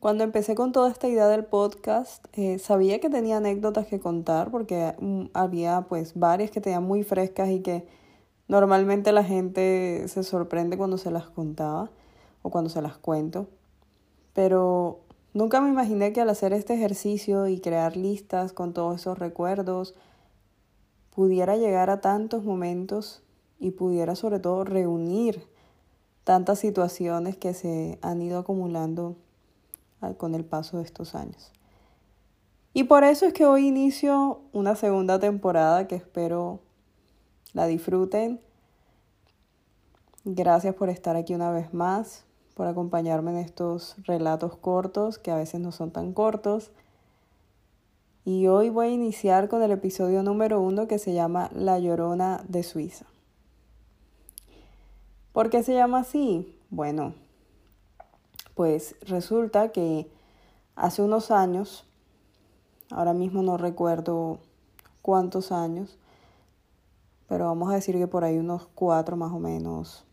Cuando 0.00 0.24
empecé 0.24 0.54
con 0.54 0.72
toda 0.72 0.90
esta 0.90 1.08
idea 1.08 1.28
del 1.28 1.44
podcast, 1.44 2.24
eh, 2.32 2.58
sabía 2.58 3.00
que 3.00 3.10
tenía 3.10 3.36
anécdotas 3.36 3.86
que 3.86 4.00
contar 4.00 4.50
porque 4.50 4.94
mm, 4.98 5.26
había 5.34 5.82
pues 5.90 6.18
varias 6.18 6.50
que 6.50 6.62
tenían 6.62 6.84
muy 6.84 7.02
frescas 7.02 7.50
y 7.50 7.60
que 7.60 7.86
normalmente 8.48 9.12
la 9.12 9.24
gente 9.24 10.08
se 10.08 10.22
sorprende 10.22 10.78
cuando 10.78 10.96
se 10.96 11.10
las 11.10 11.28
contaba 11.28 11.90
o 12.40 12.48
cuando 12.48 12.70
se 12.70 12.80
las 12.80 12.96
cuento. 12.96 13.48
Pero 14.32 15.00
nunca 15.34 15.60
me 15.60 15.68
imaginé 15.68 16.14
que 16.14 16.22
al 16.22 16.30
hacer 16.30 16.54
este 16.54 16.72
ejercicio 16.72 17.46
y 17.46 17.60
crear 17.60 17.94
listas 17.94 18.54
con 18.54 18.72
todos 18.72 19.02
esos 19.02 19.18
recuerdos, 19.18 19.94
pudiera 21.14 21.58
llegar 21.58 21.90
a 21.90 22.00
tantos 22.00 22.42
momentos 22.42 23.22
y 23.58 23.72
pudiera 23.72 24.14
sobre 24.14 24.38
todo 24.38 24.64
reunir 24.64 25.46
tantas 26.24 26.58
situaciones 26.58 27.36
que 27.36 27.52
se 27.52 27.98
han 28.00 28.22
ido 28.22 28.38
acumulando 28.38 29.16
con 30.16 30.34
el 30.34 30.44
paso 30.44 30.78
de 30.78 30.84
estos 30.84 31.14
años. 31.14 31.52
Y 32.72 32.84
por 32.84 33.04
eso 33.04 33.26
es 33.26 33.32
que 33.32 33.46
hoy 33.46 33.66
inicio 33.66 34.40
una 34.52 34.76
segunda 34.76 35.18
temporada 35.18 35.88
que 35.88 35.96
espero 35.96 36.60
la 37.52 37.66
disfruten. 37.66 38.40
Gracias 40.24 40.74
por 40.74 40.88
estar 40.88 41.16
aquí 41.16 41.34
una 41.34 41.50
vez 41.50 41.74
más, 41.74 42.24
por 42.54 42.66
acompañarme 42.66 43.32
en 43.32 43.38
estos 43.38 43.96
relatos 44.04 44.56
cortos 44.56 45.18
que 45.18 45.30
a 45.30 45.36
veces 45.36 45.60
no 45.60 45.72
son 45.72 45.90
tan 45.90 46.12
cortos. 46.12 46.70
Y 48.24 48.46
hoy 48.46 48.68
voy 48.68 48.88
a 48.88 48.90
iniciar 48.90 49.48
con 49.48 49.62
el 49.62 49.72
episodio 49.72 50.22
número 50.22 50.60
uno 50.60 50.86
que 50.86 50.98
se 50.98 51.12
llama 51.12 51.50
La 51.52 51.78
Llorona 51.78 52.44
de 52.46 52.62
Suiza. 52.62 53.06
¿Por 55.32 55.50
qué 55.50 55.62
se 55.62 55.74
llama 55.74 56.00
así? 56.00 56.54
Bueno, 56.70 57.14
pues 58.60 58.94
resulta 59.00 59.72
que 59.72 60.06
hace 60.76 61.00
unos 61.00 61.30
años, 61.30 61.86
ahora 62.90 63.14
mismo 63.14 63.42
no 63.42 63.56
recuerdo 63.56 64.38
cuántos 65.00 65.50
años, 65.50 65.96
pero 67.26 67.46
vamos 67.46 67.70
a 67.70 67.76
decir 67.76 67.96
que 67.96 68.06
por 68.06 68.22
ahí 68.22 68.36
unos 68.36 68.66
cuatro 68.74 69.16
más 69.16 69.32
o 69.32 69.38
menos 69.38 70.04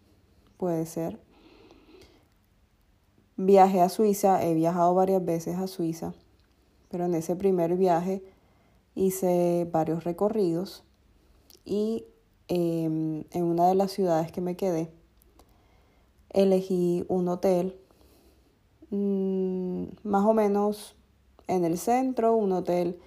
puede 0.56 0.86
ser. 0.86 1.20
Viajé 3.36 3.82
a 3.82 3.90
Suiza, 3.90 4.42
he 4.42 4.54
viajado 4.54 4.94
varias 4.94 5.26
veces 5.26 5.58
a 5.58 5.68
Suiza, 5.68 6.14
pero 6.88 7.04
en 7.04 7.16
ese 7.16 7.36
primer 7.36 7.76
viaje 7.76 8.24
hice 8.96 9.68
varios 9.70 10.06
recorridos 10.06 10.86
y 11.66 12.06
em, 12.48 13.26
en 13.32 13.44
una 13.44 13.68
de 13.68 13.76
las 13.76 13.92
ciudades 13.92 14.32
que 14.32 14.40
me 14.40 14.56
quedé 14.56 14.90
elegí 16.30 17.04
un 17.08 17.28
hotel 17.28 17.78
Mm, 18.90 19.86
más 20.04 20.26
o 20.26 20.34
menos 20.34 20.96
en 21.48 21.66
el 21.66 21.78
centro, 21.78 22.36
un 22.36 22.52
hotel 22.54 23.00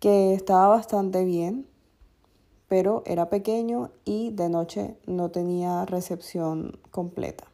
que 0.00 0.34
estaba 0.34 0.68
bastante 0.68 1.24
bien, 1.24 1.66
pero 2.68 3.02
era 3.06 3.28
pequeño 3.28 3.90
y 4.04 4.30
de 4.30 4.48
noche 4.48 4.96
no 5.06 5.30
tenía 5.30 5.84
recepción 5.86 6.78
completa. 6.90 7.44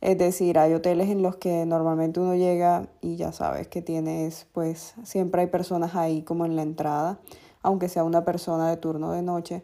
Es 0.00 0.18
decir, 0.18 0.58
hay 0.58 0.74
hoteles 0.74 1.08
en 1.08 1.22
los 1.22 1.36
que 1.36 1.64
normalmente 1.64 2.20
uno 2.20 2.34
llega 2.34 2.88
y 3.00 3.16
ya 3.16 3.32
sabes 3.32 3.68
que 3.68 3.80
tienes, 3.80 4.46
pues 4.52 4.94
siempre 5.02 5.42
hay 5.42 5.46
personas 5.46 5.94
ahí 5.94 6.22
como 6.22 6.44
en 6.44 6.56
la 6.56 6.62
entrada, 6.62 7.20
aunque 7.62 7.88
sea 7.88 8.04
una 8.04 8.24
persona 8.24 8.68
de 8.68 8.76
turno 8.76 9.12
de 9.12 9.22
noche, 9.22 9.62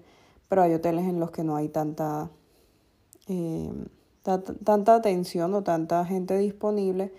pero 0.48 0.62
hay 0.62 0.72
hoteles 0.72 1.04
en 1.04 1.20
los 1.20 1.30
que 1.30 1.44
no 1.44 1.56
hay 1.56 1.68
tanta... 1.68 2.30
Eh, 3.28 3.70
tanta 4.22 4.94
atención 4.94 5.54
o 5.54 5.62
tanta 5.62 6.04
gente 6.04 6.36
disponible. 6.38 7.12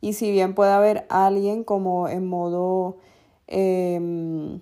Y 0.00 0.14
si 0.14 0.30
bien 0.30 0.54
puede 0.54 0.72
haber 0.72 1.06
alguien 1.08 1.64
como 1.64 2.08
en 2.08 2.26
modo 2.26 2.98
em, 3.46 4.60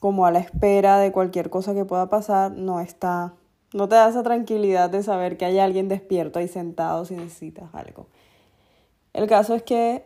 como 0.00 0.26
a 0.26 0.30
la 0.30 0.38
espera 0.38 0.98
de 0.98 1.12
cualquier 1.12 1.50
cosa 1.50 1.74
que 1.74 1.84
pueda 1.84 2.08
pasar, 2.08 2.52
no 2.52 2.80
está, 2.80 3.34
no 3.72 3.88
te 3.88 3.94
da 3.94 4.08
esa 4.08 4.22
tranquilidad 4.22 4.90
de 4.90 5.02
saber 5.02 5.36
que 5.36 5.44
hay 5.44 5.58
alguien 5.58 5.88
despierto 5.88 6.38
ahí 6.38 6.48
sentado 6.48 7.04
si 7.04 7.14
necesitas 7.14 7.74
algo. 7.74 8.06
El 9.12 9.26
caso 9.26 9.54
es 9.54 9.62
que 9.62 10.04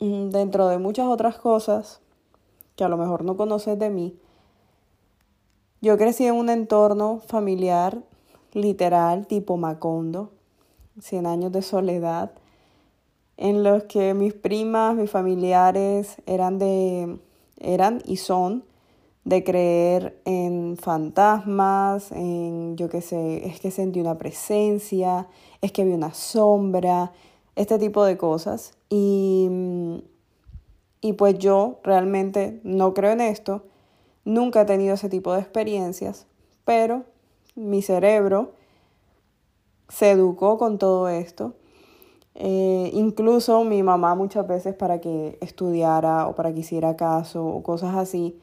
mm, 0.00 0.30
dentro 0.30 0.68
de 0.68 0.78
muchas 0.78 1.06
otras 1.06 1.36
cosas 1.36 2.00
que 2.76 2.84
a 2.84 2.88
lo 2.88 2.96
mejor 2.96 3.24
no 3.24 3.36
conoces 3.36 3.78
de 3.78 3.90
mí, 3.90 4.18
yo 5.80 5.96
crecí 5.96 6.26
en 6.26 6.34
un 6.34 6.50
entorno 6.50 7.20
familiar 7.26 8.02
literal 8.52 9.26
tipo 9.26 9.56
Macondo, 9.56 10.32
Cien 11.00 11.26
años 11.26 11.52
de 11.52 11.62
soledad, 11.62 12.32
en 13.36 13.62
los 13.62 13.84
que 13.84 14.12
mis 14.12 14.34
primas, 14.34 14.96
mis 14.96 15.10
familiares 15.10 16.16
eran 16.26 16.58
de 16.58 17.18
eran 17.58 18.02
y 18.04 18.16
son 18.16 18.64
de 19.24 19.44
creer 19.44 20.20
en 20.24 20.76
fantasmas, 20.76 22.10
en 22.10 22.76
yo 22.76 22.88
qué 22.88 23.00
sé, 23.00 23.46
es 23.46 23.60
que 23.60 23.70
sentí 23.70 24.00
una 24.00 24.18
presencia, 24.18 25.28
es 25.60 25.72
que 25.72 25.84
vi 25.84 25.92
una 25.92 26.14
sombra, 26.14 27.12
este 27.54 27.78
tipo 27.78 28.04
de 28.04 28.16
cosas. 28.16 28.72
Y, 28.88 29.48
y 31.00 31.12
pues 31.12 31.38
yo 31.38 31.78
realmente 31.84 32.60
no 32.64 32.94
creo 32.94 33.12
en 33.12 33.20
esto, 33.20 33.62
nunca 34.24 34.62
he 34.62 34.64
tenido 34.64 34.94
ese 34.94 35.08
tipo 35.08 35.32
de 35.34 35.40
experiencias, 35.40 36.26
pero 36.64 37.04
mi 37.54 37.82
cerebro 37.82 38.52
se 39.88 40.12
educó 40.12 40.58
con 40.58 40.78
todo 40.78 41.08
esto. 41.08 41.54
Eh, 42.34 42.90
incluso 42.94 43.64
mi 43.64 43.82
mamá 43.82 44.14
muchas 44.14 44.46
veces 44.46 44.74
para 44.74 45.00
que 45.00 45.36
estudiara 45.40 46.26
o 46.28 46.34
para 46.34 46.54
que 46.54 46.60
hiciera 46.60 46.96
caso 46.96 47.44
o 47.44 47.62
cosas 47.62 47.96
así, 47.96 48.38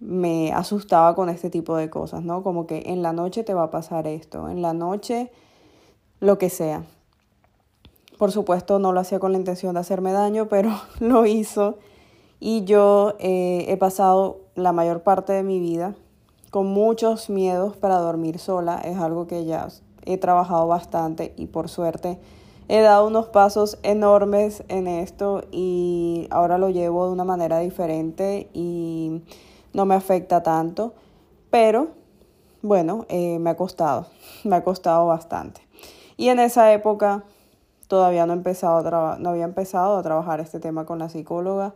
me 0.00 0.52
asustaba 0.52 1.14
con 1.14 1.28
este 1.28 1.50
tipo 1.50 1.76
de 1.76 1.90
cosas, 1.90 2.22
¿no? 2.22 2.42
Como 2.42 2.66
que 2.66 2.84
en 2.86 3.02
la 3.02 3.12
noche 3.12 3.44
te 3.44 3.54
va 3.54 3.64
a 3.64 3.70
pasar 3.70 4.06
esto, 4.06 4.48
en 4.48 4.62
la 4.62 4.72
noche 4.72 5.30
lo 6.20 6.38
que 6.38 6.50
sea. 6.50 6.84
Por 8.16 8.32
supuesto 8.32 8.78
no 8.78 8.92
lo 8.92 9.00
hacía 9.00 9.20
con 9.20 9.32
la 9.32 9.38
intención 9.38 9.74
de 9.74 9.80
hacerme 9.80 10.12
daño, 10.12 10.48
pero 10.50 10.70
lo 11.00 11.26
hizo 11.26 11.78
y 12.40 12.64
yo 12.64 13.14
eh, 13.18 13.66
he 13.68 13.76
pasado 13.76 14.40
la 14.54 14.72
mayor 14.72 15.02
parte 15.02 15.32
de 15.32 15.42
mi 15.42 15.60
vida 15.60 15.94
con 16.50 16.66
muchos 16.66 17.30
miedos 17.30 17.76
para 17.76 17.96
dormir 17.98 18.38
sola. 18.38 18.80
Es 18.84 18.98
algo 18.98 19.26
que 19.26 19.44
ya 19.44 19.68
he 20.04 20.18
trabajado 20.18 20.66
bastante 20.66 21.34
y 21.36 21.46
por 21.46 21.68
suerte 21.68 22.18
he 22.68 22.80
dado 22.80 23.06
unos 23.06 23.26
pasos 23.26 23.78
enormes 23.82 24.62
en 24.68 24.86
esto 24.86 25.42
y 25.50 26.28
ahora 26.30 26.58
lo 26.58 26.70
llevo 26.70 27.06
de 27.06 27.12
una 27.12 27.24
manera 27.24 27.58
diferente 27.58 28.50
y 28.52 29.22
no 29.72 29.86
me 29.86 29.94
afecta 29.94 30.42
tanto. 30.42 30.94
Pero 31.50 31.88
bueno, 32.62 33.06
eh, 33.08 33.38
me 33.38 33.50
ha 33.50 33.56
costado, 33.56 34.06
me 34.44 34.56
ha 34.56 34.64
costado 34.64 35.06
bastante. 35.06 35.60
Y 36.16 36.28
en 36.28 36.40
esa 36.40 36.72
época 36.72 37.24
todavía 37.86 38.26
no, 38.26 38.32
he 38.32 38.36
empezado 38.36 38.78
a 38.78 39.18
no 39.18 39.30
había 39.30 39.44
empezado 39.44 39.96
a 39.96 40.02
trabajar 40.02 40.40
este 40.40 40.60
tema 40.60 40.84
con 40.84 40.98
la 40.98 41.08
psicóloga, 41.08 41.74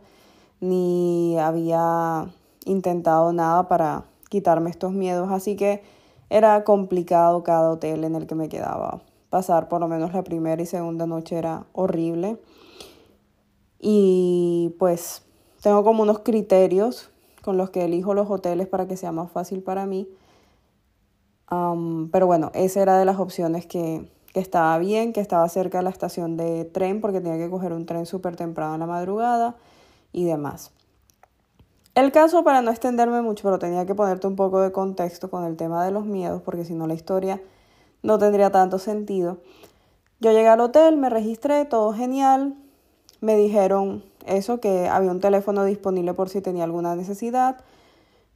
ni 0.59 1.37
había 1.39 2.27
intentado 2.65 3.33
nada 3.33 3.67
para 3.67 4.03
quitarme 4.33 4.71
estos 4.71 4.93
miedos, 4.93 5.29
así 5.31 5.55
que 5.55 5.83
era 6.31 6.63
complicado 6.63 7.43
cada 7.43 7.69
hotel 7.69 8.03
en 8.03 8.15
el 8.15 8.25
que 8.25 8.33
me 8.33 8.49
quedaba. 8.49 9.03
Pasar 9.29 9.67
por 9.69 9.79
lo 9.79 9.87
menos 9.87 10.11
la 10.11 10.23
primera 10.23 10.59
y 10.59 10.65
segunda 10.65 11.05
noche 11.05 11.37
era 11.37 11.67
horrible. 11.71 12.39
Y 13.79 14.73
pues 14.79 15.21
tengo 15.61 15.83
como 15.83 16.01
unos 16.01 16.19
criterios 16.19 17.11
con 17.43 17.57
los 17.57 17.69
que 17.69 17.85
elijo 17.85 18.15
los 18.15 18.27
hoteles 18.27 18.67
para 18.67 18.87
que 18.87 18.97
sea 18.97 19.11
más 19.11 19.29
fácil 19.29 19.61
para 19.61 19.85
mí. 19.85 20.07
pero 22.11 22.25
bueno, 22.25 22.49
esa 22.55 22.81
era 22.81 22.97
de 22.97 23.05
las 23.05 23.19
opciones 23.19 23.67
que, 23.67 24.09
que 24.33 24.39
estaba 24.39 24.75
bien, 24.79 25.13
que 25.13 25.21
estaba 25.21 25.47
cerca 25.47 25.77
de 25.77 25.83
la 25.83 25.91
estación 25.91 26.37
de 26.37 26.65
tren 26.65 27.01
porque 27.01 27.21
tenía 27.21 27.37
que 27.37 27.51
coger 27.51 27.71
un 27.71 27.85
tren 27.85 28.07
súper 28.07 28.35
temprano 28.35 28.73
en 28.73 28.79
la 28.79 28.87
madrugada 28.87 29.57
y 30.11 30.23
demás. 30.23 30.71
El 31.95 32.11
caso, 32.11 32.43
para 32.43 32.63
no 32.63 32.71
extenderme 32.71 33.21
mucho, 33.21 33.43
pero 33.43 33.59
tenía 33.59 33.85
que 33.85 33.93
ponerte 33.93 34.25
un 34.25 34.35
poco 34.35 34.61
de 34.61 34.71
contexto 34.71 35.29
con 35.29 35.43
el 35.43 35.55
tema 35.55 35.85
de 35.85 35.91
los 35.91 36.05
miedos, 36.05 36.41
porque 36.41 36.65
si 36.65 36.73
no 36.73 36.87
la 36.87 36.95
historia 36.95 37.39
no 38.01 38.17
tendría 38.17 38.51
tanto 38.51 38.79
sentido. 38.79 39.37
Yo 40.19 40.31
llegué 40.31 40.47
al 40.47 40.59
hotel, 40.59 40.97
me 40.97 41.09
registré, 41.11 41.65
todo 41.65 41.93
genial. 41.93 42.55
Me 43.21 43.37
dijeron 43.37 44.03
eso, 44.25 44.59
que 44.59 44.87
había 44.87 45.11
un 45.11 45.19
teléfono 45.19 45.65
disponible 45.65 46.15
por 46.15 46.29
si 46.29 46.41
tenía 46.41 46.63
alguna 46.63 46.95
necesidad, 46.95 47.57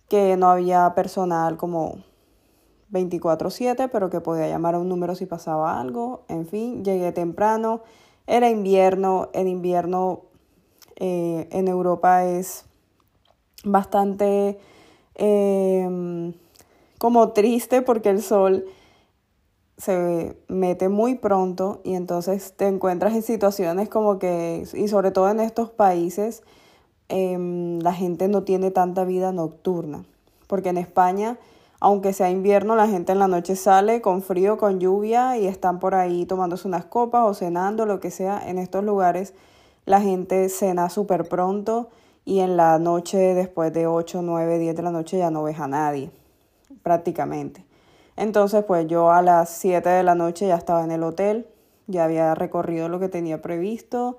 que 0.07 0.37
no 0.37 0.49
había 0.51 0.93
personal 0.93 1.57
como 1.57 2.03
24/7, 2.91 3.89
pero 3.89 4.11
que 4.11 4.21
podía 4.21 4.47
llamar 4.47 4.75
a 4.75 4.79
un 4.79 4.87
número 4.87 5.15
si 5.15 5.25
pasaba 5.25 5.79
algo. 5.79 6.25
En 6.27 6.45
fin, 6.45 6.83
llegué 6.85 7.11
temprano. 7.11 7.81
Era 8.27 8.51
invierno, 8.51 9.29
en 9.33 9.47
invierno 9.47 10.21
eh, 10.97 11.47
en 11.51 11.67
Europa 11.67 12.23
es 12.25 12.66
bastante 13.63 14.57
em, 15.15 16.33
como 16.99 17.29
triste 17.29 17.81
porque 17.81 18.09
el 18.09 18.21
sol 18.21 18.65
se 19.77 20.35
mete 20.47 20.89
muy 20.89 21.15
pronto 21.15 21.81
y 21.83 21.93
entonces 21.93 22.53
te 22.57 22.67
encuentras 22.67 23.13
en 23.13 23.21
situaciones 23.21 23.89
como 23.89 24.17
que, 24.17 24.67
y 24.73 24.87
sobre 24.87 25.11
todo 25.11 25.29
en 25.29 25.39
estos 25.39 25.69
países, 25.69 26.41
em, 27.09 27.79
la 27.79 27.93
gente 27.93 28.27
no 28.27 28.43
tiene 28.43 28.71
tanta 28.71 29.05
vida 29.05 29.31
nocturna. 29.31 30.03
Porque 30.47 30.69
en 30.69 30.77
España, 30.77 31.37
aunque 31.79 32.13
sea 32.13 32.31
invierno, 32.31 32.75
la 32.75 32.87
gente 32.87 33.11
en 33.11 33.19
la 33.19 33.27
noche 33.27 33.55
sale 33.55 34.01
con 34.01 34.23
frío, 34.23 34.57
con 34.57 34.79
lluvia 34.79 35.37
y 35.37 35.45
están 35.45 35.79
por 35.79 35.93
ahí 35.93 36.25
tomándose 36.25 36.67
unas 36.67 36.85
copas 36.85 37.23
o 37.25 37.33
cenando, 37.35 37.85
lo 37.85 37.99
que 37.99 38.09
sea. 38.09 38.41
En 38.49 38.57
estos 38.57 38.83
lugares 38.83 39.33
la 39.85 40.01
gente 40.01 40.49
cena 40.49 40.89
súper 40.89 41.29
pronto 41.29 41.89
y 42.27 42.41
en 42.41 42.57
la 42.57 42.77
noche, 42.77 43.17
después 43.35 43.71
de 43.71 43.87
8, 43.87 44.21
9, 44.21 44.59
10 44.59 44.75
de 44.75 44.83
la 44.83 44.91
noche, 44.91 45.17
ya 45.17 45.31
no 45.31 45.43
ves 45.43 45.61
a 45.61 45.67
nadie, 45.69 46.11
prácticamente. 46.83 47.63
Entonces, 48.17 48.65
pues 48.65 48.85
yo 48.85 49.11
a 49.11 49.21
las 49.21 49.49
7 49.49 49.87
de 49.87 50.03
la 50.03 50.13
noche 50.13 50.45
ya 50.45 50.57
estaba 50.57 50.83
en 50.83 50.91
el 50.91 51.03
hotel, 51.03 51.47
ya 51.87 52.03
había 52.03 52.35
recorrido 52.35 52.89
lo 52.89 52.99
que 52.99 53.07
tenía 53.07 53.41
previsto, 53.41 54.17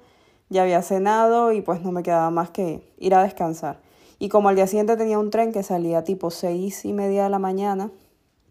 ya 0.49 0.63
había 0.63 0.81
cenado 0.81 1.53
y 1.53 1.61
pues 1.61 1.83
no 1.83 1.93
me 1.93 2.03
quedaba 2.03 2.31
más 2.31 2.49
que 2.49 2.83
ir 2.97 3.15
a 3.15 3.23
descansar. 3.23 3.79
Y 4.19 4.31
como 4.31 4.49
al 4.49 4.57
día 4.57 4.67
siguiente 4.67 4.97
tenía 4.97 5.19
un 5.19 5.29
tren 5.29 5.53
que 5.53 5.63
salía 5.63 6.03
tipo 6.03 6.31
seis 6.31 6.87
y 6.87 6.95
media 6.95 7.25
de 7.25 7.29
la 7.29 7.39
mañana, 7.39 7.91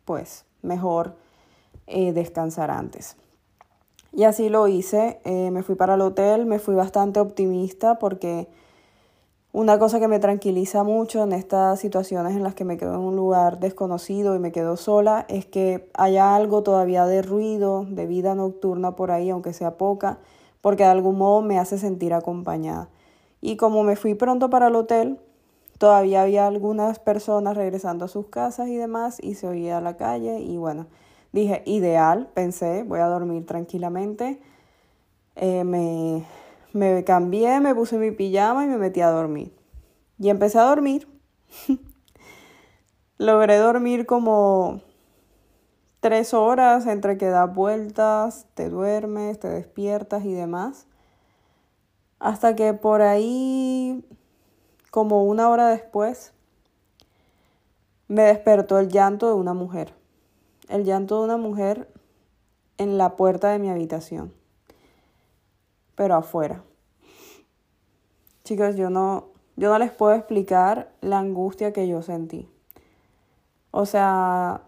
pues 0.05 0.45
mejor 0.61 1.15
eh, 1.87 2.13
descansar 2.13 2.69
antes. 2.69 3.15
Y 4.13 4.25
así 4.25 4.49
lo 4.49 4.67
hice, 4.67 5.19
eh, 5.25 5.49
me 5.49 5.63
fui 5.63 5.73
para 5.73 5.95
el 5.95 6.01
hotel, 6.01 6.45
me 6.45 6.59
fui 6.59 6.75
bastante 6.75 7.19
optimista 7.19 7.97
porque 7.97 8.47
una 9.57 9.79
cosa 9.79 9.99
que 9.99 10.07
me 10.07 10.19
tranquiliza 10.19 10.83
mucho 10.83 11.23
en 11.23 11.31
estas 11.31 11.79
situaciones 11.79 12.35
en 12.35 12.43
las 12.43 12.53
que 12.53 12.63
me 12.63 12.77
quedo 12.77 12.93
en 12.93 12.99
un 12.99 13.15
lugar 13.15 13.59
desconocido 13.59 14.35
y 14.35 14.39
me 14.39 14.51
quedo 14.51 14.77
sola 14.77 15.25
es 15.29 15.47
que 15.47 15.89
haya 15.95 16.35
algo 16.35 16.61
todavía 16.61 17.07
de 17.07 17.23
ruido, 17.23 17.83
de 17.89 18.05
vida 18.05 18.35
nocturna 18.35 18.95
por 18.95 19.09
ahí, 19.09 19.31
aunque 19.31 19.53
sea 19.53 19.75
poca, 19.75 20.19
porque 20.61 20.83
de 20.83 20.89
algún 20.89 21.17
modo 21.17 21.41
me 21.41 21.57
hace 21.57 21.79
sentir 21.79 22.13
acompañada. 22.13 22.89
Y 23.41 23.57
como 23.57 23.81
me 23.81 23.95
fui 23.95 24.13
pronto 24.13 24.51
para 24.51 24.67
el 24.67 24.75
hotel, 24.75 25.19
todavía 25.79 26.21
había 26.21 26.45
algunas 26.45 26.99
personas 26.99 27.57
regresando 27.57 28.05
a 28.05 28.09
sus 28.09 28.27
casas 28.27 28.67
y 28.67 28.75
demás 28.75 29.17
y 29.19 29.33
se 29.33 29.47
oía 29.47 29.81
la 29.81 29.97
calle 29.97 30.39
y 30.39 30.57
bueno, 30.57 30.85
dije, 31.31 31.63
ideal, 31.65 32.29
pensé, 32.35 32.83
voy 32.83 32.99
a 32.99 33.07
dormir 33.07 33.47
tranquilamente. 33.47 34.39
Eh, 35.35 35.63
me 35.63 36.25
me 36.77 37.03
cambié, 37.03 37.59
me 37.59 37.75
puse 37.75 37.97
mi 37.97 38.11
pijama 38.11 38.63
y 38.63 38.67
me 38.67 38.77
metí 38.77 39.01
a 39.01 39.09
dormir. 39.09 39.53
Y 40.17 40.29
empecé 40.29 40.59
a 40.59 40.63
dormir. 40.63 41.07
Logré 43.17 43.57
dormir 43.57 44.05
como 44.05 44.81
tres 45.99 46.33
horas 46.33 46.85
entre 46.87 47.17
que 47.17 47.25
das 47.25 47.53
vueltas, 47.53 48.45
te 48.53 48.69
duermes, 48.69 49.39
te 49.39 49.49
despiertas 49.49 50.23
y 50.23 50.33
demás. 50.33 50.87
Hasta 52.19 52.55
que 52.55 52.73
por 52.73 53.01
ahí, 53.01 54.05
como 54.91 55.23
una 55.23 55.49
hora 55.49 55.67
después, 55.69 56.33
me 58.07 58.23
despertó 58.23 58.79
el 58.79 58.89
llanto 58.89 59.27
de 59.27 59.33
una 59.33 59.53
mujer. 59.53 59.93
El 60.69 60.85
llanto 60.85 61.19
de 61.19 61.25
una 61.25 61.37
mujer 61.37 61.91
en 62.77 62.97
la 62.97 63.15
puerta 63.15 63.49
de 63.49 63.59
mi 63.59 63.69
habitación 63.69 64.33
pero 65.97 66.15
afuera. 66.15 66.63
Chicos, 68.47 68.77
yo 68.77 68.89
no, 68.89 69.25
yo 69.57 69.69
no 69.69 69.77
les 69.77 69.91
puedo 69.91 70.13
explicar 70.13 70.89
la 71.01 71.19
angustia 71.19 71.73
que 71.73 71.85
yo 71.85 72.01
sentí. 72.01 72.47
O 73.71 73.85
sea, 73.85 74.61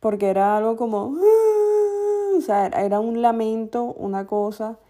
porque 0.00 0.30
era 0.30 0.56
algo 0.56 0.76
como, 0.76 1.14
o 2.36 2.40
sea, 2.40 2.66
era 2.66 2.98
un 2.98 3.22
lamento, 3.22 3.84
una 3.84 4.26
cosa. 4.26 4.80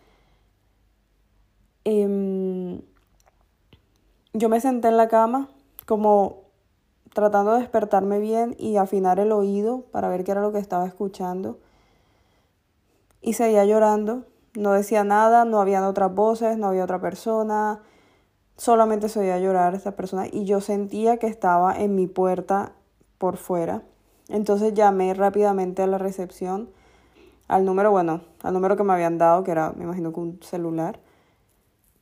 Em, 1.84 2.80
yo 4.32 4.48
me 4.48 4.58
senté 4.62 4.88
en 4.88 4.96
la 4.96 5.08
cama 5.08 5.50
como 5.84 6.44
tratando 7.12 7.52
de 7.52 7.60
despertarme 7.60 8.20
bien 8.20 8.56
y 8.58 8.78
afinar 8.78 9.20
el 9.20 9.32
oído 9.32 9.82
para 9.92 10.08
ver 10.08 10.24
qué 10.24 10.30
era 10.30 10.40
lo 10.40 10.50
que 10.50 10.60
estaba 10.60 10.86
escuchando. 10.86 11.58
Y 13.20 13.34
seguía 13.34 13.66
llorando 13.66 14.24
no 14.54 14.72
decía 14.72 15.04
nada, 15.04 15.44
no 15.44 15.60
habían 15.60 15.84
otras 15.84 16.14
voces, 16.14 16.58
no 16.58 16.68
había 16.68 16.84
otra 16.84 17.00
persona, 17.00 17.80
solamente 18.60 19.08
se 19.08 19.20
oía 19.20 19.38
llorar 19.38 19.74
esta 19.74 19.96
persona 19.96 20.26
y 20.30 20.44
yo 20.44 20.60
sentía 20.60 21.16
que 21.16 21.26
estaba 21.26 21.74
en 21.74 21.94
mi 21.94 22.06
puerta 22.06 22.72
por 23.16 23.38
fuera. 23.38 23.82
Entonces 24.28 24.74
llamé 24.74 25.14
rápidamente 25.14 25.80
a 25.80 25.86
la 25.86 25.96
recepción, 25.96 26.68
al 27.48 27.64
número, 27.64 27.90
bueno, 27.90 28.20
al 28.42 28.52
número 28.52 28.76
que 28.76 28.84
me 28.84 28.92
habían 28.92 29.16
dado, 29.16 29.44
que 29.44 29.52
era, 29.52 29.72
me 29.72 29.84
imagino 29.84 30.12
que 30.12 30.20
un 30.20 30.42
celular. 30.42 31.00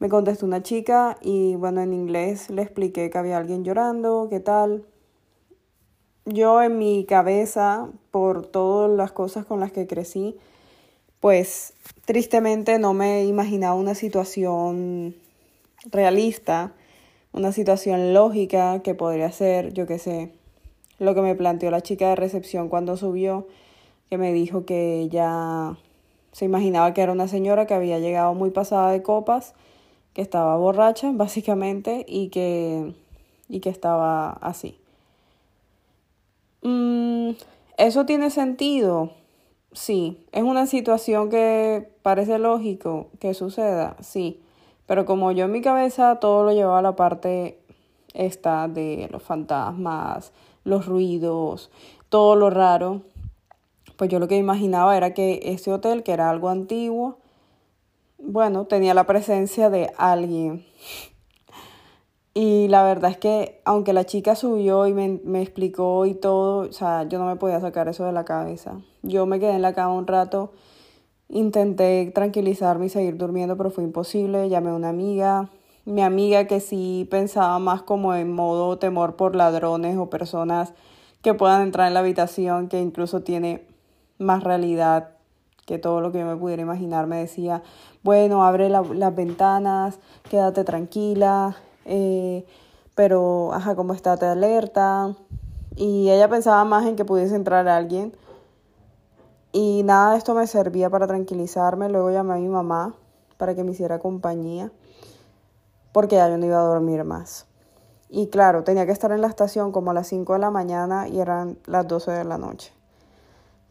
Me 0.00 0.08
contestó 0.08 0.46
una 0.46 0.60
chica 0.64 1.16
y 1.22 1.54
bueno, 1.54 1.80
en 1.80 1.92
inglés 1.92 2.50
le 2.50 2.62
expliqué 2.62 3.08
que 3.08 3.18
había 3.18 3.36
alguien 3.36 3.62
llorando, 3.62 4.26
qué 4.28 4.40
tal. 4.40 4.84
Yo 6.24 6.60
en 6.60 6.76
mi 6.76 7.04
cabeza, 7.04 7.88
por 8.10 8.44
todas 8.44 8.90
las 8.90 9.12
cosas 9.12 9.46
con 9.46 9.60
las 9.60 9.70
que 9.70 9.86
crecí, 9.86 10.36
pues 11.20 11.74
tristemente 12.04 12.80
no 12.80 12.94
me 12.94 13.26
imaginaba 13.26 13.76
una 13.76 13.94
situación 13.94 15.14
realista, 15.84 16.72
una 17.32 17.52
situación 17.52 18.14
lógica 18.14 18.82
que 18.82 18.94
podría 18.94 19.30
ser, 19.32 19.72
yo 19.72 19.86
qué 19.86 19.98
sé, 19.98 20.32
lo 20.98 21.14
que 21.14 21.22
me 21.22 21.34
planteó 21.34 21.70
la 21.70 21.80
chica 21.80 22.08
de 22.08 22.16
recepción 22.16 22.68
cuando 22.68 22.96
subió, 22.96 23.46
que 24.10 24.18
me 24.18 24.32
dijo 24.32 24.64
que 24.64 25.00
ella 25.00 25.76
se 26.32 26.44
imaginaba 26.44 26.94
que 26.94 27.02
era 27.02 27.12
una 27.12 27.28
señora 27.28 27.66
que 27.66 27.74
había 27.74 27.98
llegado 27.98 28.34
muy 28.34 28.50
pasada 28.50 28.90
de 28.90 29.02
copas, 29.02 29.54
que 30.14 30.22
estaba 30.22 30.56
borracha 30.56 31.10
básicamente 31.14 32.04
y 32.08 32.28
que, 32.28 32.94
y 33.48 33.60
que 33.60 33.70
estaba 33.70 34.30
así. 34.30 34.78
Mm, 36.62 37.30
¿Eso 37.76 38.06
tiene 38.06 38.30
sentido? 38.30 39.12
Sí, 39.72 40.24
es 40.32 40.42
una 40.42 40.66
situación 40.66 41.28
que 41.28 41.88
parece 42.02 42.38
lógico 42.38 43.08
que 43.20 43.34
suceda, 43.34 43.96
sí, 44.00 44.40
pero 44.88 45.04
como 45.04 45.30
yo 45.32 45.44
en 45.44 45.52
mi 45.52 45.60
cabeza 45.60 46.16
todo 46.16 46.42
lo 46.44 46.52
llevaba 46.52 46.78
a 46.78 46.82
la 46.82 46.96
parte 46.96 47.60
esta 48.14 48.66
de 48.66 49.06
los 49.12 49.22
fantasmas, 49.22 50.32
los 50.64 50.86
ruidos, 50.86 51.70
todo 52.08 52.34
lo 52.34 52.48
raro, 52.48 53.02
pues 53.96 54.10
yo 54.10 54.18
lo 54.18 54.28
que 54.28 54.38
imaginaba 54.38 54.96
era 54.96 55.12
que 55.12 55.40
ese 55.44 55.70
hotel, 55.70 56.02
que 56.02 56.12
era 56.12 56.30
algo 56.30 56.48
antiguo, 56.48 57.18
bueno, 58.18 58.64
tenía 58.64 58.94
la 58.94 59.04
presencia 59.04 59.68
de 59.68 59.92
alguien 59.98 60.64
y 62.32 62.68
la 62.68 62.82
verdad 62.82 63.10
es 63.10 63.18
que 63.18 63.60
aunque 63.66 63.92
la 63.92 64.06
chica 64.06 64.36
subió 64.36 64.86
y 64.86 64.94
me, 64.94 65.20
me, 65.22 65.42
explicó 65.42 66.06
y 66.06 66.14
todo, 66.14 66.68
o 66.68 66.72
sea, 66.72 67.02
yo 67.02 67.18
no 67.18 67.26
me 67.26 67.36
podía 67.36 67.60
sacar 67.60 67.88
eso 67.88 68.04
de 68.04 68.12
la 68.12 68.24
cabeza. 68.24 68.80
Yo 69.02 69.26
me 69.26 69.40
quedé 69.40 69.56
en 69.56 69.62
la 69.62 69.74
cama 69.74 69.94
un 69.94 70.06
rato, 70.06 70.52
intenté 71.28 72.10
tranquilizarme 72.14 72.86
y 72.86 72.88
seguir 72.88 73.16
durmiendo, 73.16 73.56
pero 73.56 73.70
fue 73.70 73.84
imposible. 73.84 74.48
Llamé 74.48 74.70
a 74.70 74.74
una 74.74 74.88
amiga, 74.88 75.50
mi 75.84 76.02
amiga 76.02 76.46
que 76.46 76.60
sí 76.60 77.06
pensaba 77.10 77.58
más 77.58 77.82
como 77.82 78.14
en 78.14 78.32
modo 78.32 78.78
temor 78.78 79.16
por 79.16 79.36
ladrones 79.36 79.96
o 79.96 80.10
personas 80.10 80.74
que 81.22 81.34
puedan 81.34 81.62
entrar 81.62 81.88
en 81.88 81.94
la 81.94 82.00
habitación, 82.00 82.68
que 82.68 82.80
incluso 82.80 83.20
tiene 83.20 83.66
más 84.18 84.42
realidad 84.44 85.10
que 85.66 85.78
todo 85.78 86.00
lo 86.00 86.12
que 86.12 86.20
yo 86.20 86.26
me 86.26 86.36
pudiera 86.36 86.62
imaginar. 86.62 87.06
Me 87.06 87.18
decía, 87.18 87.62
bueno, 88.02 88.44
abre 88.44 88.70
las 88.70 89.14
ventanas, 89.14 89.98
quédate 90.30 90.64
tranquila, 90.64 91.56
eh, 91.84 92.46
pero, 92.94 93.52
ajá, 93.52 93.76
como 93.76 93.92
está, 93.92 94.16
te 94.16 94.26
alerta. 94.26 95.14
Y 95.76 96.10
ella 96.10 96.28
pensaba 96.28 96.64
más 96.64 96.86
en 96.86 96.96
que 96.96 97.04
pudiese 97.04 97.36
entrar 97.36 97.68
alguien. 97.68 98.12
Y 99.52 99.82
nada 99.82 100.12
de 100.12 100.18
esto 100.18 100.34
me 100.34 100.46
servía 100.46 100.90
para 100.90 101.06
tranquilizarme. 101.06 101.88
Luego 101.88 102.10
llamé 102.10 102.34
a 102.34 102.36
mi 102.36 102.48
mamá 102.48 102.94
para 103.38 103.54
que 103.54 103.64
me 103.64 103.72
hiciera 103.72 103.98
compañía, 103.98 104.70
porque 105.92 106.16
ya 106.16 106.28
yo 106.28 106.36
no 106.36 106.46
iba 106.46 106.58
a 106.58 106.64
dormir 106.64 107.04
más. 107.04 107.46
Y 108.10 108.28
claro, 108.28 108.64
tenía 108.64 108.86
que 108.86 108.92
estar 108.92 109.12
en 109.12 109.20
la 109.20 109.28
estación 109.28 109.70
como 109.72 109.90
a 109.90 109.94
las 109.94 110.08
5 110.08 110.32
de 110.32 110.38
la 110.38 110.50
mañana 110.50 111.08
y 111.08 111.20
eran 111.20 111.58
las 111.66 111.86
12 111.86 112.10
de 112.10 112.24
la 112.24 112.38
noche. 112.38 112.72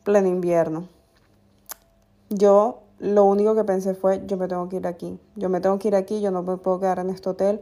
Pleno 0.04 0.28
invierno. 0.28 0.88
Yo 2.30 2.82
lo 3.00 3.26
único 3.26 3.56
que 3.56 3.64
pensé 3.64 3.94
fue, 3.94 4.24
yo 4.26 4.38
me 4.38 4.48
tengo 4.48 4.70
que 4.70 4.78
ir 4.78 4.88
aquí. 4.88 5.20
Yo 5.36 5.50
me 5.50 5.60
tengo 5.60 5.78
que 5.80 5.88
ir 5.90 5.96
aquí, 5.96 6.22
yo 6.22 6.32
no 6.32 6.44
me 6.44 6.58
puedo 6.58 6.80
quedar 6.80 7.00
en 7.00 7.10
este 7.10 7.30
hotel. 7.30 7.62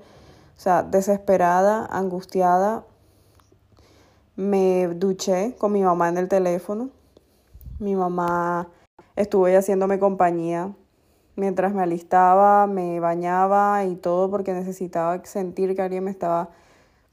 O 0.57 0.59
sea, 0.59 0.83
desesperada, 0.83 1.85
angustiada, 1.85 2.83
me 4.35 4.87
duché 4.87 5.55
con 5.57 5.71
mi 5.71 5.81
mamá 5.81 6.09
en 6.09 6.17
el 6.17 6.27
teléfono. 6.29 6.89
Mi 7.79 7.95
mamá 7.95 8.69
estuvo 9.15 9.45
ahí 9.45 9.55
haciéndome 9.55 9.99
compañía 9.99 10.73
mientras 11.35 11.73
me 11.73 11.83
alistaba, 11.83 12.67
me 12.67 12.99
bañaba 12.99 13.83
y 13.85 13.95
todo 13.95 14.29
porque 14.29 14.53
necesitaba 14.53 15.23
sentir 15.25 15.75
que 15.75 15.81
alguien 15.81 16.03
me 16.05 16.11
estaba 16.11 16.49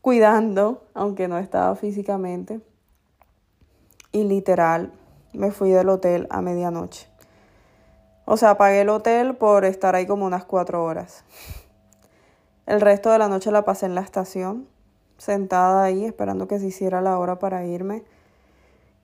cuidando, 0.00 0.84
aunque 0.94 1.28
no 1.28 1.38
estaba 1.38 1.74
físicamente. 1.74 2.60
Y 4.12 4.24
literal, 4.24 4.92
me 5.32 5.50
fui 5.50 5.70
del 5.70 5.88
hotel 5.88 6.26
a 6.30 6.42
medianoche. 6.42 7.08
O 8.24 8.36
sea, 8.36 8.56
pagué 8.56 8.82
el 8.82 8.88
hotel 8.88 9.34
por 9.34 9.64
estar 9.64 9.94
ahí 9.94 10.06
como 10.06 10.26
unas 10.26 10.44
cuatro 10.44 10.84
horas. 10.84 11.24
El 12.66 12.80
resto 12.80 13.10
de 13.10 13.18
la 13.18 13.28
noche 13.28 13.50
la 13.50 13.64
pasé 13.64 13.86
en 13.86 13.94
la 13.94 14.02
estación, 14.02 14.68
sentada 15.18 15.82
ahí 15.82 16.04
esperando 16.04 16.46
que 16.46 16.58
se 16.58 16.66
hiciera 16.66 17.00
la 17.00 17.18
hora 17.18 17.38
para 17.38 17.64
irme. 17.64 18.04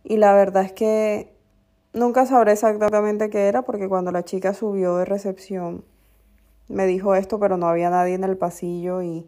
Y 0.04 0.18
la 0.18 0.32
verdad 0.32 0.64
es 0.64 0.72
que 0.72 1.38
nunca 1.92 2.26
sabré 2.26 2.52
exactamente 2.52 3.30
qué 3.30 3.49
era 3.49 3.62
porque 3.62 3.88
cuando 3.88 4.12
la 4.12 4.25
chica 4.25 4.54
subió 4.54 4.97
de 4.97 5.04
recepción 5.04 5.85
me 6.68 6.87
dijo 6.87 7.14
esto, 7.14 7.38
pero 7.40 7.57
no 7.57 7.68
había 7.68 7.90
nadie 7.90 8.14
en 8.14 8.25
el 8.25 8.37
pasillo 8.37 9.02
y, 9.02 9.26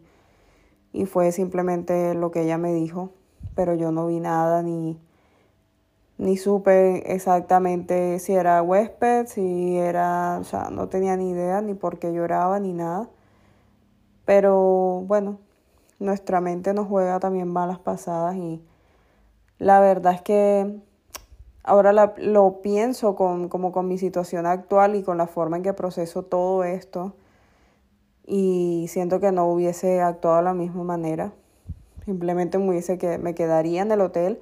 y 0.93 1.05
fue 1.05 1.31
simplemente 1.31 2.13
lo 2.13 2.31
que 2.31 2.43
ella 2.43 2.57
me 2.57 2.73
dijo. 2.73 3.11
Pero 3.55 3.73
yo 3.75 3.91
no 3.91 4.07
vi 4.07 4.19
nada 4.19 4.61
ni 4.63 4.99
ni 6.21 6.37
supe 6.37 7.13
exactamente 7.15 8.19
si 8.19 8.33
era 8.33 8.61
huésped, 8.61 9.25
si 9.25 9.77
era, 9.77 10.37
o 10.39 10.43
sea, 10.43 10.69
no 10.69 10.87
tenía 10.87 11.17
ni 11.17 11.31
idea 11.31 11.61
ni 11.61 11.73
por 11.73 11.97
qué 11.97 12.13
lloraba 12.13 12.59
ni 12.59 12.73
nada. 12.73 13.09
Pero 14.25 15.01
bueno, 15.07 15.39
nuestra 15.99 16.39
mente 16.41 16.73
nos 16.73 16.87
juega 16.87 17.19
también 17.19 17.47
malas 17.47 17.79
pasadas 17.79 18.35
y 18.35 18.63
la 19.57 19.79
verdad 19.79 20.13
es 20.13 20.21
que 20.21 20.79
ahora 21.63 22.13
lo 22.17 22.61
pienso 22.61 23.15
con, 23.15 23.49
como 23.49 23.71
con 23.71 23.87
mi 23.87 23.97
situación 23.97 24.45
actual 24.45 24.95
y 24.95 25.03
con 25.03 25.17
la 25.17 25.27
forma 25.27 25.57
en 25.57 25.63
que 25.63 25.73
proceso 25.73 26.23
todo 26.23 26.63
esto 26.63 27.13
y 28.25 28.85
siento 28.89 29.19
que 29.19 29.31
no 29.31 29.47
hubiese 29.47 30.01
actuado 30.01 30.37
de 30.37 30.43
la 30.43 30.53
misma 30.53 30.83
manera. 30.83 31.33
Simplemente 32.05 32.57
me 32.57 32.69
hubiese 32.69 32.97
que 32.97 33.17
me 33.17 33.35
quedaría 33.35 33.81
en 33.81 33.91
el 33.91 34.01
hotel 34.01 34.39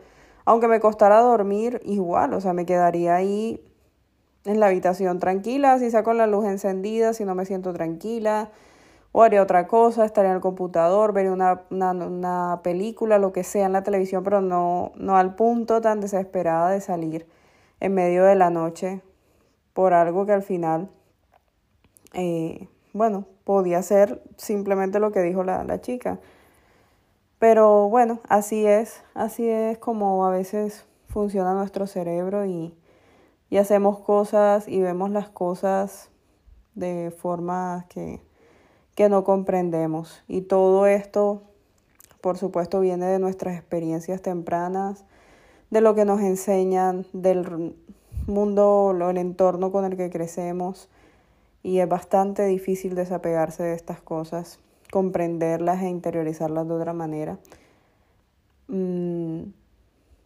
aunque 0.49 0.67
me 0.67 0.79
costara 0.79 1.19
dormir, 1.21 1.79
igual, 1.85 2.33
o 2.33 2.41
sea, 2.41 2.53
me 2.53 2.65
quedaría 2.65 3.13
ahí 3.13 3.63
en 4.45 4.59
la 4.59 4.65
habitación 4.65 5.19
tranquila, 5.19 5.77
si 5.77 5.91
saco 5.91 6.11
la 6.13 6.25
luz 6.25 6.43
encendida, 6.45 7.13
si 7.13 7.23
no 7.23 7.35
me 7.35 7.45
siento 7.45 7.71
tranquila, 7.71 8.49
o 9.11 9.23
haría 9.23 9.41
otra 9.41 9.67
cosa, 9.67 10.05
estaría 10.05 10.29
en 10.29 10.35
el 10.35 10.41
computador, 10.41 11.13
vería 11.13 11.31
una, 11.31 11.63
una, 11.69 12.59
película, 12.63 13.17
lo 13.17 13.33
que 13.33 13.43
sea 13.43 13.65
en 13.65 13.73
la 13.73 13.83
televisión, 13.83 14.23
pero 14.23 14.41
no, 14.41 14.91
no 14.95 15.17
al 15.17 15.35
punto 15.35 15.81
tan 15.81 15.99
desesperada 15.99 16.69
de 16.69 16.81
salir 16.81 17.27
en 17.79 17.93
medio 17.93 18.23
de 18.23 18.35
la 18.35 18.49
noche 18.49 19.01
por 19.73 19.93
algo 19.93 20.25
que 20.25 20.33
al 20.33 20.43
final, 20.43 20.89
eh, 22.13 22.67
bueno, 22.93 23.25
podía 23.45 23.81
ser 23.81 24.21
simplemente 24.37 24.99
lo 24.99 25.11
que 25.11 25.21
dijo 25.21 25.43
la, 25.43 25.63
la 25.63 25.81
chica. 25.81 26.19
Pero 27.39 27.89
bueno, 27.89 28.19
así 28.27 28.67
es, 28.67 29.01
así 29.15 29.47
es 29.49 29.77
como 29.77 30.25
a 30.25 30.31
veces 30.31 30.85
funciona 31.07 31.53
nuestro 31.53 31.87
cerebro 31.87 32.45
y, 32.45 32.75
y 33.49 33.57
hacemos 33.57 33.99
cosas 33.99 34.67
y 34.67 34.81
vemos 34.81 35.09
las 35.09 35.29
cosas 35.29 36.11
de 36.75 37.11
forma 37.17 37.85
que, 37.89 38.21
que 38.99 39.07
no 39.07 39.23
comprendemos. 39.23 40.21
Y 40.27 40.41
todo 40.41 40.85
esto, 40.85 41.41
por 42.19 42.37
supuesto, 42.37 42.81
viene 42.81 43.05
de 43.05 43.17
nuestras 43.17 43.55
experiencias 43.55 44.21
tempranas, 44.21 45.05
de 45.69 45.79
lo 45.79 45.95
que 45.95 46.03
nos 46.03 46.19
enseñan, 46.19 47.05
del 47.13 47.77
mundo, 48.27 48.93
el 49.09 49.17
entorno 49.17 49.71
con 49.71 49.85
el 49.85 49.95
que 49.95 50.09
crecemos. 50.09 50.89
Y 51.63 51.79
es 51.79 51.87
bastante 51.87 52.45
difícil 52.45 52.93
desapegarse 52.93 53.63
de 53.63 53.73
estas 53.73 54.01
cosas 54.01 54.59
comprenderlas 54.91 55.81
e 55.81 55.87
interiorizarlas 55.87 56.67
de 56.67 56.73
otra 56.73 56.91
manera. 56.91 57.39
Mm, 58.67 59.43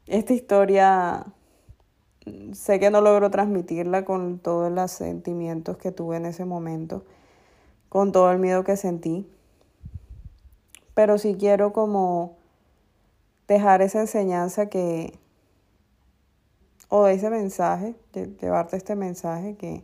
esta 0.08 0.34
historia 0.34 1.28
sé 2.54 2.80
que 2.80 2.90
no 2.90 3.02
logro 3.02 3.30
transmitirla 3.30 4.04
con 4.04 4.40
todos 4.40 4.72
los 4.72 4.90
sentimientos 4.90 5.78
que 5.78 5.92
tuve 5.92 6.18
en 6.18 6.26
ese 6.26 6.46
momento, 6.46 7.04
con 7.94 8.12
todo 8.12 8.32
el 8.32 8.40
miedo 8.40 8.64
que 8.64 8.76
sentí, 8.76 9.30
pero 10.96 11.20
sí 11.20 11.36
quiero 11.40 11.74
como 11.74 12.38
dejar 13.48 13.84
esa 13.84 14.02
enseñanza 14.02 14.66
que, 14.66 15.14
o 16.90 17.06
ese 17.06 17.30
mensaje, 17.30 17.94
llevarte 18.42 18.78
este 18.78 18.96
mensaje 18.96 19.58
que 19.58 19.84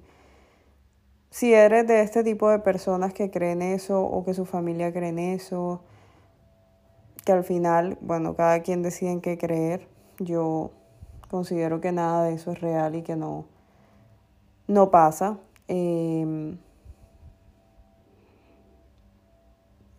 si 1.30 1.54
eres 1.54 1.86
de 1.86 2.02
este 2.02 2.24
tipo 2.24 2.50
de 2.50 2.58
personas 2.58 3.14
que 3.14 3.30
creen 3.30 3.62
eso 3.62 4.02
o 4.02 4.26
que 4.26 4.34
su 4.34 4.48
familia 4.48 4.92
cree 4.92 5.10
en 5.10 5.20
eso, 5.20 5.82
que 7.26 7.32
al 7.32 7.44
final, 7.44 8.00
bueno, 8.02 8.36
cada 8.36 8.62
quien 8.62 8.82
decide 8.82 9.12
en 9.12 9.22
qué 9.22 9.38
creer, 9.38 9.88
yo 10.18 10.72
considero 11.30 11.80
que 11.80 11.92
nada 11.92 12.24
de 12.24 12.34
eso 12.34 12.54
es 12.54 12.60
real 12.60 12.96
y 12.96 13.04
que 13.04 13.16
no, 13.16 13.46
no 14.66 14.90
pasa. 14.90 15.38
Em, 15.68 16.58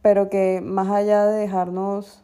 pero 0.02 0.28
que 0.28 0.61
más 0.62 0.88
allá 0.88 1.26
de 1.26 1.40
dejarnos 1.40 2.23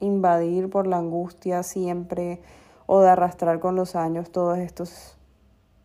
invadir 0.00 0.68
por 0.70 0.86
la 0.86 0.98
angustia 0.98 1.62
siempre 1.62 2.40
o 2.86 3.00
de 3.00 3.08
arrastrar 3.08 3.60
con 3.60 3.76
los 3.76 3.96
años 3.96 4.30
todos 4.30 4.58
estos 4.58 5.16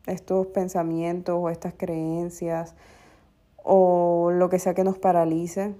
estos 0.07 0.47
pensamientos 0.47 1.35
o 1.37 1.49
estas 1.49 1.73
creencias 1.73 2.75
o 3.57 4.31
lo 4.31 4.49
que 4.49 4.59
sea 4.59 4.73
que 4.73 4.85
nos 4.85 4.97
paralice, 4.97 5.75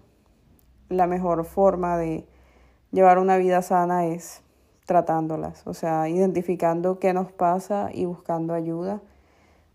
la 0.90 1.08
mejor 1.08 1.46
forma 1.46 1.98
de 1.98 2.28
llevar 2.92 3.18
una 3.18 3.38
vida 3.38 3.62
sana 3.62 4.06
es 4.06 4.42
tratándolas, 4.86 5.66
o 5.66 5.74
sea, 5.74 6.08
identificando 6.10 7.00
qué 7.00 7.14
nos 7.14 7.32
pasa 7.32 7.90
y 7.94 8.06
buscando 8.06 8.54
ayuda 8.54 9.02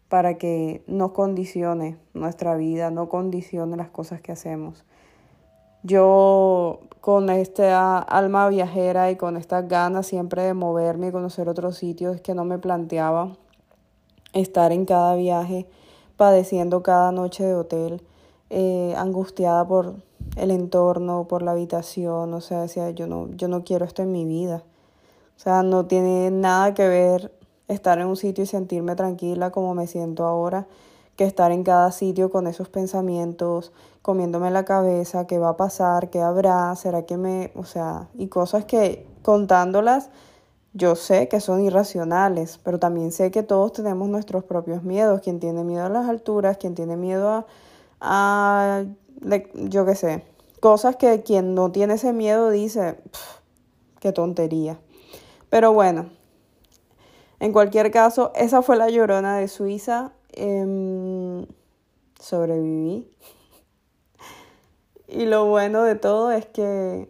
para 0.08 0.34
que 0.34 0.82
no 0.86 1.14
condicione 1.14 1.96
nuestra 2.12 2.54
vida, 2.54 2.90
no 2.90 3.08
condicione 3.08 3.76
las 3.76 3.88
cosas 3.88 4.20
que 4.20 4.32
hacemos. 4.32 4.84
Yo 5.82 6.80
con 7.00 7.30
esta 7.30 7.98
alma 7.98 8.48
viajera 8.48 9.10
y 9.10 9.16
con 9.16 9.36
estas 9.36 9.66
ganas 9.66 10.06
siempre 10.06 10.42
de 10.42 10.54
moverme 10.54 11.08
y 11.08 11.12
conocer 11.12 11.48
otros 11.48 11.76
sitios 11.76 12.20
que 12.20 12.34
no 12.34 12.44
me 12.44 12.58
planteaba 12.58 13.36
estar 14.32 14.70
en 14.70 14.86
cada 14.86 15.16
viaje, 15.16 15.66
padeciendo 16.16 16.82
cada 16.84 17.10
noche 17.10 17.44
de 17.44 17.54
hotel, 17.54 18.02
eh, 18.50 18.94
angustiada 18.96 19.66
por 19.66 19.96
el 20.36 20.52
entorno, 20.52 21.26
por 21.28 21.42
la 21.42 21.50
habitación, 21.50 22.32
o 22.32 22.40
sea, 22.40 22.62
decía, 22.62 22.90
yo 22.90 23.08
no, 23.08 23.28
yo 23.34 23.48
no 23.48 23.64
quiero 23.64 23.84
esto 23.84 24.02
en 24.02 24.12
mi 24.12 24.24
vida. 24.24 24.62
O 25.36 25.40
sea, 25.40 25.64
no 25.64 25.86
tiene 25.86 26.30
nada 26.30 26.74
que 26.74 26.86
ver 26.86 27.32
estar 27.66 27.98
en 27.98 28.06
un 28.06 28.16
sitio 28.16 28.44
y 28.44 28.46
sentirme 28.46 28.94
tranquila 28.94 29.50
como 29.50 29.74
me 29.74 29.86
siento 29.86 30.24
ahora, 30.24 30.66
que 31.16 31.24
estar 31.24 31.52
en 31.52 31.62
cada 31.64 31.92
sitio 31.92 32.30
con 32.30 32.46
esos 32.46 32.68
pensamientos, 32.68 33.72
comiéndome 34.02 34.50
la 34.50 34.64
cabeza, 34.64 35.26
qué 35.26 35.38
va 35.38 35.50
a 35.50 35.56
pasar, 35.56 36.10
qué 36.10 36.20
habrá, 36.20 36.74
será 36.76 37.02
que 37.02 37.16
me, 37.16 37.52
o 37.54 37.64
sea, 37.64 38.08
y 38.14 38.28
cosas 38.28 38.64
que 38.64 39.06
contándolas 39.22 40.10
yo 40.74 40.96
sé 40.96 41.28
que 41.28 41.40
son 41.40 41.60
irracionales, 41.62 42.58
pero 42.64 42.78
también 42.78 43.12
sé 43.12 43.30
que 43.30 43.42
todos 43.42 43.74
tenemos 43.74 44.08
nuestros 44.08 44.44
propios 44.44 44.82
miedos. 44.82 45.20
Quien 45.20 45.38
tiene 45.38 45.64
miedo 45.64 45.84
a 45.84 45.90
las 45.90 46.08
alturas, 46.08 46.56
quien 46.56 46.74
tiene 46.74 46.96
miedo 46.96 47.28
a, 47.30 47.46
a 48.00 48.84
yo 49.54 49.84
qué 49.84 49.94
sé, 49.94 50.24
cosas 50.60 50.96
que 50.96 51.22
quien 51.22 51.54
no 51.54 51.70
tiene 51.70 51.94
ese 51.94 52.12
miedo 52.12 52.50
dice, 52.50 52.96
qué 54.00 54.12
tontería. 54.12 54.78
Pero 55.50 55.72
bueno, 55.74 56.06
en 57.38 57.52
cualquier 57.52 57.90
caso, 57.90 58.32
esa 58.34 58.62
fue 58.62 58.76
la 58.76 58.88
llorona 58.88 59.36
de 59.36 59.48
Suiza. 59.48 60.12
Em, 60.32 61.46
sobreviví. 62.20 63.08
y 65.08 65.26
lo 65.26 65.46
bueno 65.46 65.82
de 65.82 65.94
todo 65.96 66.30
es 66.32 66.46
que 66.46 67.06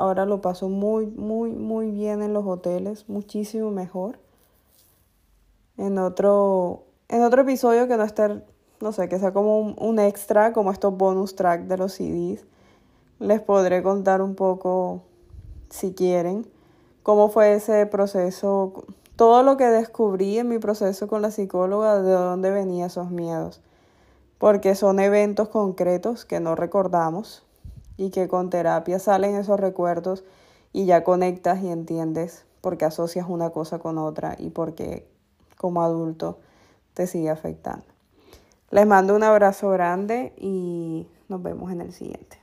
Ahora 0.00 0.24
lo 0.24 0.40
paso 0.40 0.68
muy, 0.70 1.06
muy, 1.06 1.50
muy 1.50 1.90
bien 1.90 2.22
en 2.22 2.32
los 2.32 2.46
hoteles, 2.46 3.08
muchísimo 3.08 3.70
mejor. 3.70 4.18
En 5.76 5.98
otro, 5.98 6.84
en 7.08 7.22
otro 7.22 7.42
episodio 7.42 7.88
que 7.88 7.98
no 7.98 8.04
esté, 8.04 8.42
no 8.80 8.92
sé, 8.92 9.10
que 9.10 9.18
sea 9.18 9.32
como 9.32 9.58
un, 9.58 9.74
un 9.78 9.98
extra, 9.98 10.54
como 10.54 10.70
estos 10.70 10.96
bonus 10.96 11.34
track 11.34 11.64
de 11.64 11.76
los 11.76 11.92
CDs, 11.92 12.46
les 13.18 13.40
podré 13.42 13.82
contar 13.82 14.22
un 14.22 14.36
poco, 14.36 15.02
si 15.68 15.92
quieren, 15.92 16.46
cómo 17.02 17.28
fue 17.28 17.54
ese 17.54 17.84
proceso, 17.84 18.84
todo 19.20 19.42
lo 19.42 19.58
que 19.58 19.66
descubrí 19.66 20.38
en 20.38 20.48
mi 20.48 20.58
proceso 20.58 21.06
con 21.06 21.20
la 21.20 21.30
psicóloga, 21.30 22.00
de 22.00 22.12
dónde 22.12 22.50
venían 22.50 22.86
esos 22.86 23.10
miedos. 23.10 23.60
Porque 24.38 24.74
son 24.74 24.98
eventos 24.98 25.50
concretos 25.50 26.24
que 26.24 26.40
no 26.40 26.54
recordamos, 26.54 27.44
y 28.00 28.08
que 28.08 28.28
con 28.28 28.48
terapia 28.48 28.98
salen 28.98 29.36
esos 29.36 29.60
recuerdos 29.60 30.24
y 30.72 30.86
ya 30.86 31.04
conectas 31.04 31.62
y 31.62 31.68
entiendes 31.68 32.46
porque 32.62 32.86
asocias 32.86 33.26
una 33.28 33.50
cosa 33.50 33.78
con 33.78 33.98
otra 33.98 34.36
y 34.38 34.48
porque 34.48 35.06
como 35.58 35.82
adulto 35.82 36.38
te 36.94 37.06
sigue 37.06 37.28
afectando. 37.28 37.84
Les 38.70 38.86
mando 38.86 39.14
un 39.14 39.22
abrazo 39.22 39.68
grande 39.68 40.32
y 40.38 41.06
nos 41.28 41.42
vemos 41.42 41.70
en 41.72 41.82
el 41.82 41.92
siguiente. 41.92 42.39